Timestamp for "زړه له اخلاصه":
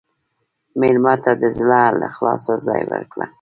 1.57-2.53